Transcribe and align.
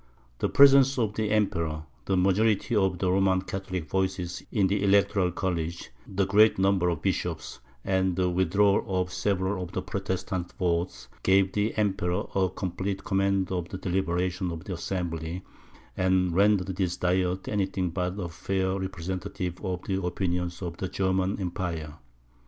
The 0.39 0.49
presence 0.49 0.97
of 0.97 1.13
the 1.13 1.29
Emperor, 1.29 1.83
the 2.05 2.17
majority 2.17 2.75
of 2.75 2.97
the 2.97 3.11
Roman 3.11 3.43
Catholic 3.43 3.87
voices 3.87 4.41
in 4.51 4.65
the 4.65 4.81
Electoral 4.83 5.31
College, 5.31 5.91
the 6.07 6.25
great 6.25 6.57
number 6.57 6.89
of 6.89 7.03
bishops, 7.03 7.59
and 7.85 8.15
the 8.15 8.27
withdrawal 8.27 8.83
of 8.87 9.13
several 9.13 9.61
of 9.61 9.73
the 9.73 9.83
Protestant 9.83 10.53
votes, 10.57 11.07
gave 11.21 11.51
the 11.51 11.77
Emperor 11.77 12.23
a 12.33 12.49
complete 12.49 13.03
command 13.03 13.51
of 13.51 13.69
the 13.69 13.77
deliberations 13.77 14.51
of 14.51 14.63
the 14.63 14.73
assembly, 14.73 15.43
and 15.95 16.33
rendered 16.33 16.75
this 16.77 16.97
diet 16.97 17.47
any 17.47 17.67
thing 17.67 17.91
but 17.91 18.17
a 18.19 18.27
fair 18.27 18.79
representative 18.79 19.63
of 19.63 19.83
the 19.83 20.01
opinions 20.03 20.63
of 20.63 20.77
the 20.77 20.87
German 20.87 21.39
Empire. 21.39 21.93